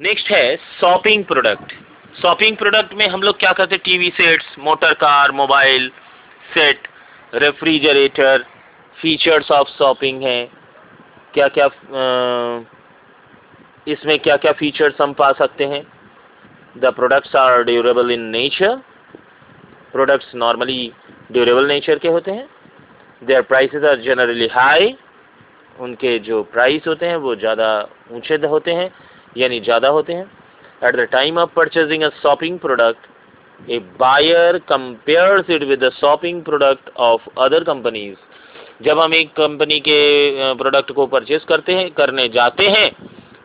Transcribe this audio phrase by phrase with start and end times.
[0.00, 1.72] Next है shopping product
[2.14, 3.82] shopping product में हम लोग क्या करते हैं?
[3.84, 5.88] TV sets motor car mobile
[6.54, 6.88] set
[7.34, 8.44] refrigerator
[8.96, 10.44] features of shopping है।
[11.34, 11.66] क्या क्या
[13.86, 15.82] इसमें क्या क्या फीचर्स हम पा सकते हैं?
[16.76, 18.74] The products are durable in nature
[19.92, 20.92] products normally
[21.32, 22.48] durable nature के होते हैं।
[23.22, 24.94] Their prices are generally high
[25.76, 27.72] उनके जो प्राइस होते हैं वो ज़्यादा
[28.12, 28.90] ऊँचे होते हैं।
[29.36, 30.30] यानी ज़्यादा होते हैं।
[30.82, 36.42] At the time of purchasing a shopping product a buyer compares it with the shopping
[36.42, 42.28] product of other companies जब हम एक कंपनी के प्रोडक्ट को परचेज करते हैं, करने
[42.30, 42.90] जाते हैं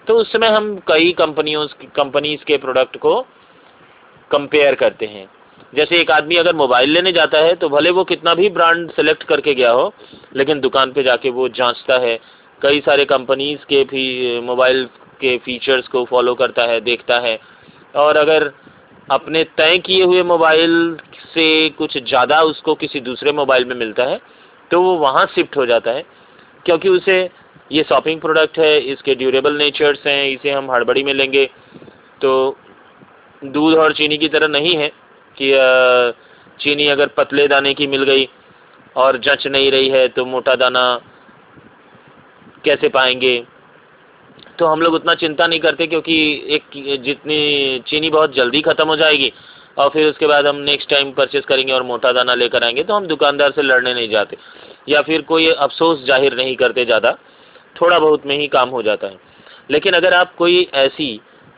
[0.07, 3.19] तो उस समय हम कई कंपनियों कंपनीज़ के प्रोडक्ट को
[4.31, 5.27] कंपेयर करते हैं।
[5.73, 9.23] जैसे एक आदमी अगर मोबाइल लेने जाता है तो भले वो कितना भी ब्रांड सेलेक्ट
[9.23, 9.93] करके गया हो,
[10.35, 12.19] लेकिन दुकान पे जाके वो जांचता है।
[12.61, 14.87] कई सारे कंपनीज़ के भी मोबाइल
[15.19, 17.39] के फीचर्स को फॉलो करता है, देखता है।
[17.95, 18.51] और अगर
[19.09, 24.19] अपने तय किए हुए मोबाइल से कुछ ज़्यादा उसको किसी दूसरे मोबाइल में मिलता है
[24.71, 26.03] तो वो वहाँ शिफ्ट हो जाता है।
[26.65, 27.17] क्योंकि उसे
[27.71, 31.45] ये शॉपिंग प्रोडक्ट है, इसके ड्यूरेबल नेचर्स हैं, इसे हम हड़बड़ी में लेंगे
[32.21, 32.57] तो
[33.41, 34.87] दूध और चीनी की तरह नहीं है
[35.37, 35.51] कि
[36.59, 38.27] चीनी अगर पतले दाने की मिल गई
[38.95, 40.83] और जच नहीं रही है तो मोटा दाना
[42.65, 43.37] कैसे पाएँगे?
[44.59, 46.15] तो हम लोग उतना चिंता नहीं करते क्योंकि
[46.49, 47.37] एक जितनी
[47.87, 49.31] चीनी बहुत जल्दी ख़त्म हो जाएगी
[49.77, 52.93] और फिर उसके बाद हम नेक्स्ट टाइम परचेस करेंगे और मोटा दाना लेकर आएँगे तो
[52.93, 54.37] हम दुकानदार से लड़ने नहीं जाते
[54.89, 57.11] या फिर कोई अफसोस ज़ाहिर नहीं करते ज़्यादा।
[57.75, 59.17] थोड़ा बहुत में ही काम हो जाता है।
[59.71, 61.09] लेकिन अगर आप कोई ऐसी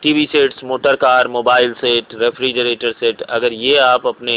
[0.02, 4.36] TV sets motor car mobile set refrigerator set अगर ये आप अपने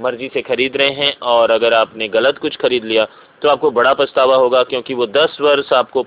[0.00, 3.06] मर्ज़ी से खरीद रहे हैं और अगर आपने गलत कुछ खरीद लिया
[3.42, 6.02] तो आपको बड़ा पछतावा होगा क्योंकि वो दस वर्ष आपको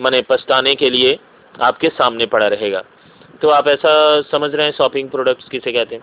[0.00, 1.18] मने पछताने के लिए
[1.54, 2.82] आपके सामने पड़ा रहेगा।
[3.42, 3.90] तो आप ऐसा
[4.30, 6.02] समझ रहे हैं शॉपिंग प्रोडक्ट्स किसे कहते हैं?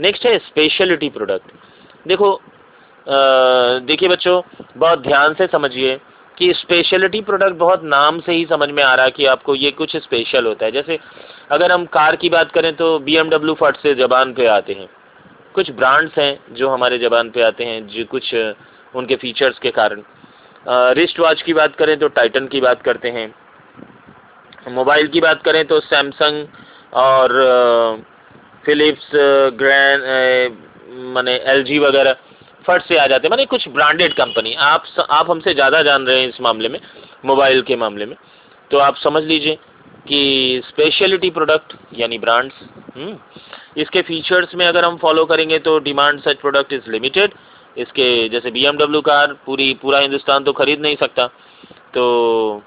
[0.00, 1.52] नेक्स्ट है स्पेशलिटी प्रोडक्ट
[2.08, 2.40] देखो
[3.06, 4.40] देखिए बच्चों,
[4.76, 5.98] बहुत ध्यान से समझिए
[6.36, 9.70] कि स्पेशलिटी प्रोडक्ट बहुत नाम से ही समझ में आ रहा है कि आपको ये
[9.70, 10.98] कुछ स्पेशल होता है। जैसे
[11.50, 14.88] अगर हम कार की बात करें तो बी एम फट से जबान पे आते हैं।
[15.54, 18.34] कुछ ब्रांड्स हैं जो हमारे जबान पे आते हैं, जो कुछ
[18.94, 20.02] उनके फीचर्स के कारण।
[20.66, 23.26] रिस्ट वॉच की बात करें तो टाइटन की बात करते हैं।
[24.70, 26.46] मोबाइल की बात करें तो सैमसंग
[26.96, 27.34] और
[28.64, 29.10] फिलिप्स
[29.58, 30.02] ग्रैंड
[31.14, 32.16] मैंने एल वगैरह
[32.64, 36.20] फट से आ जाते हैं। मैंने कुछ ब्रांडेड कंपनी आप आप हमसे ज़्यादा जान रहे
[36.20, 36.78] हैं इस मामले में
[37.24, 38.16] मोबाइल के मामले में।
[38.70, 39.58] तो आप समझ लीजिए
[40.08, 42.54] कि स्पेशलिटी प्रोडक्ट यानी ब्रांड्स
[42.96, 43.16] हम्म,
[43.76, 47.32] इसके फीचर्स में अगर हम फॉलो करेंगे तो demand such product is limited
[47.76, 51.26] इसके जैसे BMW कार पूरी, पूरा हिंदुस्तान तो खरीद नहीं सकता।
[51.94, 52.62] तो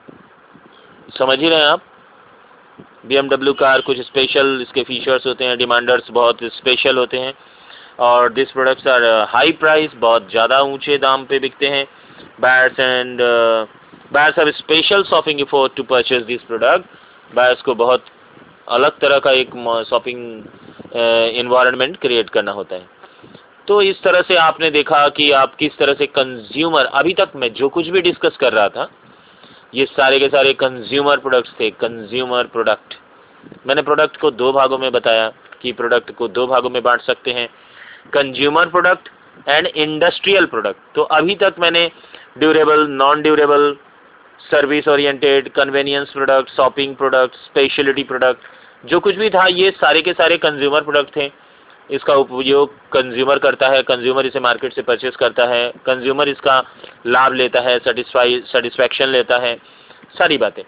[1.09, 1.81] समझ ही रहे हैं आप?
[3.07, 7.33] BMW कार कुछ स्पेशल इसके फीचर्स होते हैं डिमांडर्स बहुत स्पेशल होते हैं।
[7.99, 11.85] और this products are high price बहुत ज़्यादा ऊँचे दाम पे बिकते हैं।
[12.41, 13.21] Buyers and
[14.13, 18.05] buyers have special shopping effort to purchase this product buyers को बहुत
[18.69, 19.49] अलग तरह का एक
[19.89, 20.21] शॉपिंग
[21.35, 22.98] इन्वायरमेंट क्रिएट करना होता है।
[23.69, 27.51] तो इस तरह से आपने देखा कि आप किस तरह से कंज्यूमर अभी तक मैं
[27.53, 28.89] जो कुछ भी डिस्कस कर रहा था,
[29.73, 32.95] ये सारे के सारे कंज्यूमर प्रोडक्ट्स थे कंज्यूमर प्रोडक्ट
[33.67, 35.27] मैंने प्रोडक्ट को दो भागों में बताया
[35.61, 37.47] कि प्रोडक्ट को दो भागों में बांट सकते हैं।
[38.13, 39.09] Consumer product
[39.49, 41.85] and industrial product तो अभी तक मैंने
[42.37, 43.75] durable non durable
[44.39, 48.41] service oriented convenience product shopping product speciality product
[48.83, 51.27] जो कुछ भी था, ये सारे के सारे कंज्यूमर प्रोडक्ट थे।
[51.89, 56.59] इसका उपयोग कंज्यूमर करता है कंज्यूमर इसे मार्केट से परचेस करता है कंज्यूमर इसका
[57.07, 59.55] लाभ लेता है सेटिस्फाई सेटिस्फैक्शन लेता है,
[60.17, 60.63] सारी बातें।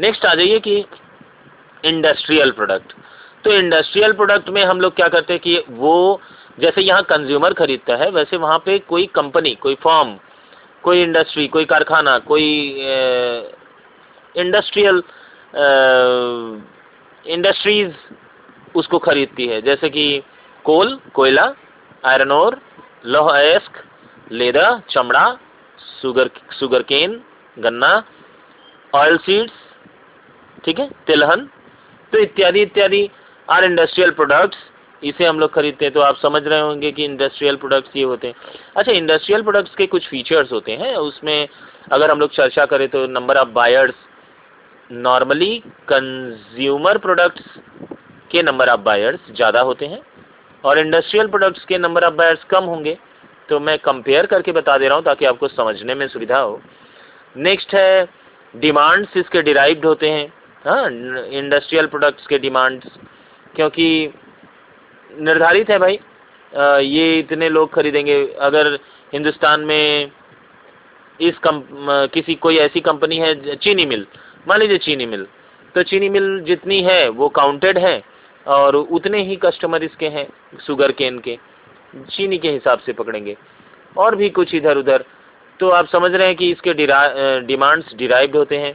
[0.00, 0.84] नेक्स्ट आ जाइए कि
[1.84, 2.92] इंडस्ट्रियल प्रोडक्ट
[3.44, 6.20] तो इंडस्ट्रियल प्रोडक्ट में हम लोग क्या करते हैं कि वो
[6.60, 10.16] जैसे यहाँ कंज्यूमर खरीदता है, वैसे वहाँ पे कोई कंपनी कोई फॉर्म
[10.84, 12.46] कोई इंडस्ट्री कोई कारखाना, कोई
[14.34, 15.02] इंडस्ट्रियल
[17.26, 17.92] इंडस्ट्रीज़
[18.74, 20.22] उसको खरीदती है। जैसे कि
[20.64, 21.52] कोल, कोयला
[22.04, 22.60] आयरन ओर
[23.06, 23.82] लोह अयस्क
[24.32, 25.24] लेदर, चमड़ा
[25.78, 27.20] सुगर सुगर केन
[27.56, 27.92] गन्ना
[28.92, 29.52] ऑयल सीड्स
[30.64, 31.48] ठीक है, तिलहन
[32.12, 33.08] तो इत्यादि इत्यादि
[33.48, 34.58] आर इंडस्ट्रियल प्रोडक्ट्स
[35.02, 38.26] इसे हम लोग खरीदते हैं तो आप समझ रहे होंगे कि इंडस्ट्रियल प्रोडक्ट्स ये होते
[38.26, 38.34] हैं।
[38.76, 41.48] अच्छा इंडस्ट्रियल प्रोडक्ट्स के कुछ फीचर्स होते हैं, उसमें
[41.92, 43.94] अगर हम लोग चर्चा करें तो number of buyers
[44.90, 47.58] normally consumer products
[48.30, 50.00] के नंबर ऑफ़ बायर्स ज़्यादा होते हैं।
[50.64, 52.96] और इंडस्ट्रियल प्रोडक्ट्स के नंबर ऑफ़ बायर्स कम होंगे
[53.48, 56.60] तो मैं कंपेयर करके बता दे रहा हूँ ताकि आपको समझने में सुविधा हो।
[57.36, 58.04] नेक्स्ट है
[58.54, 60.26] डिमांड्स इसके डिराइव्ड होते हैं।
[60.64, 60.90] हाँ
[61.32, 62.98] इंडस्ट्रियल प्रोडक्ट्स के डिमांड्स
[63.56, 64.12] क्योंकि
[65.10, 65.98] निर्धारित है भाई
[66.52, 68.78] आ, ये इतने लोग खरीदेंगे। अगर
[69.12, 70.10] हिंदुस्तान में
[71.20, 71.62] इस कम
[72.14, 74.06] किसी कोई ऐसी कंपनी है चीनी मिल
[74.48, 75.26] मान लीजिए चीनी मिल
[75.74, 77.96] तो चीनी मिल जितनी है वो काउंटेड है।
[78.46, 80.26] और उतने ही कस्टमर इसके हैं
[80.66, 81.38] शुगर केन के,
[82.10, 83.36] चीनी के हिसाब से पकड़ेंगे।
[83.96, 85.04] और भी कुछ इधर उधर
[85.60, 86.74] तो आप समझ रहे हैं कि इसके
[87.46, 88.74] डिमांड्स डिराइव्ड होते हैं।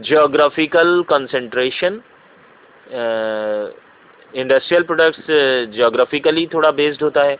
[0.00, 2.00] Geographical concentration
[4.34, 5.26] industrial products
[5.74, 7.36] geographically थोड़ा बेस्ड होता है,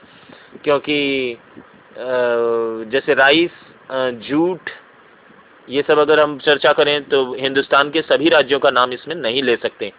[0.65, 1.39] क्योंकि
[2.91, 3.51] जैसे राइस
[4.29, 4.71] जूट
[5.69, 9.43] ये सब अगर हम चर्चा करें तो हिंदुस्तान के सभी राज्यों का नाम इसमें नहीं
[9.43, 9.93] ले सकते।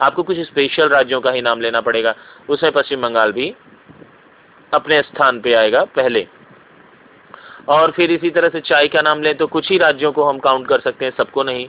[0.00, 2.14] आपको कुछ स्पेशल राज्यों का ही नाम लेना पड़ेगा।
[2.48, 3.54] उसमें पश्चिम बंगाल भी
[4.72, 6.26] अपने स्थान पे आएगा पहले।
[7.68, 10.38] और फिर इसी तरह से चाय का नाम लें तो कुछ ही राज्यों को हम
[10.38, 11.68] काउंट कर सकते हैं, सबको नहीं।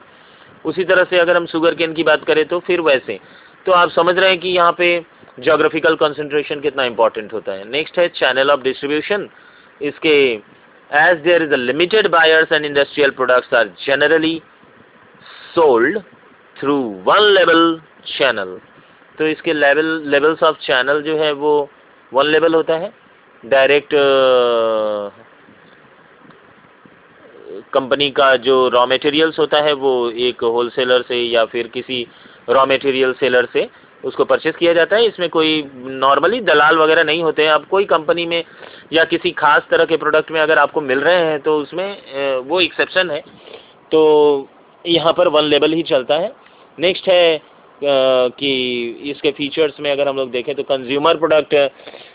[0.65, 3.19] उसी तरह से अगर हम शुगर केन की बात करें तो फिर वैसे।
[3.65, 5.06] तो आप समझ रहे हैं कि यहाँ पे
[5.39, 9.27] जोग्राफिकल कंसंट्रेशन कितना इंपॉर्टेंट होता है। नेक्स्ट है चैनल ऑफ़ डिस्ट्रीब्यूशन
[9.81, 10.18] इसके
[10.89, 14.41] as there is a limited buyers and industrial products are generally
[15.56, 16.00] sold
[16.57, 16.75] through
[17.06, 17.63] one level
[18.09, 18.57] channel.
[19.18, 21.54] तो इसके लेवल लेवल्स ऑफ़ चैनल जो है वो
[22.12, 22.92] वन लेवल होता है।
[23.44, 23.94] डायरेक्ट
[27.74, 32.06] कंपनी का जो रॉ मटेरियल्स होता है वो एक होलसेलर से या फिर किसी
[32.50, 33.68] रॉ मटेरियल सेलर से
[34.04, 37.86] उसको परचेस किया जाता है। इसमें कोई नॉर्मली दलाल वगैरह नहीं होते हैं। अब कोई
[37.86, 38.44] कंपनी में
[38.94, 42.60] या किसी खास तरह के प्रोडक्ट में अगर आपको मिल रहे हैं तो उसमें वो
[42.62, 43.19] एक्सेप्शन है।
[43.92, 44.01] तो
[44.86, 46.31] यहाँ पर वन लेवल ही चलता है।
[46.77, 47.42] नेक्स्ट है
[47.83, 48.51] कि
[49.12, 51.53] इसके फीचर्स में अगर हम लोग देखें तो consumer product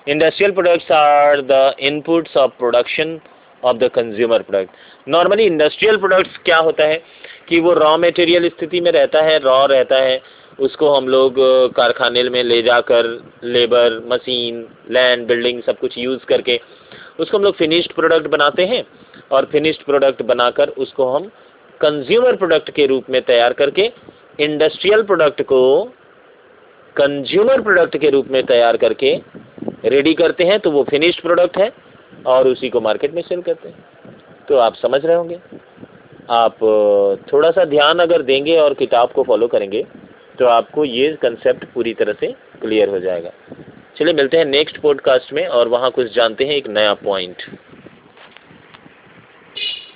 [0.09, 3.19] industrial products are the inputs of production
[3.63, 7.03] of the consumer product normally industrial products क्या होता है
[7.49, 10.21] कि वो रॉ मटेरियल स्थिति में रहता है रॉ रहता है,
[10.61, 11.35] उसको हम लोग
[11.77, 13.07] कारखाने में ले जाकर
[13.45, 16.61] लेबर मशीन लैंड बिल्डिंग सब कुछ यूज़ करके
[17.21, 18.85] उसको हम लोग फिनिश्ड प्रोडक्ट बनाते हैं
[19.31, 21.31] और फिनिश्ड प्रोडक्ट बनाकर उसको हम
[21.81, 23.91] कंज्यूमर प्रोडक्ट के रूप में तैयार करके
[24.39, 25.63] इंडस्ट्रियल प्रोडक्ट को
[26.97, 29.15] कंज्यूमर प्रोडक्ट के रूप में तैयार करके
[29.85, 31.71] रेडी करते हैं तो वो फिनिश्ड प्रोडक्ट है
[32.27, 33.85] और उसी को मार्केट में सेल करते हैं।
[34.49, 35.39] तो आप समझ रहे होंगे।
[36.31, 36.57] आप
[37.33, 39.83] थोड़ा सा ध्यान अगर देंगे और किताब को फॉलो करेंगे
[40.39, 43.31] तो आपको ये कंसेप्ट पूरी तरह से क्लियर हो जाएगा।
[43.97, 47.43] चलिए, मिलते हैं नेक्स्ट पॉडकास्ट में और वहाँ कुछ जानते हैं एक नया पॉइंट